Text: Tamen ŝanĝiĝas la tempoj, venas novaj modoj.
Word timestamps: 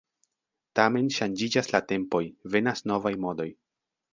Tamen 0.79 1.11
ŝanĝiĝas 1.17 1.69
la 1.75 1.83
tempoj, 1.91 2.23
venas 2.57 2.85
novaj 2.93 3.13
modoj. 3.27 3.51